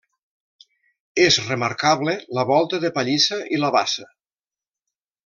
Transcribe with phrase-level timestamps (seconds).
[1.25, 4.09] És remarcable la volta de pallissa i la bassa.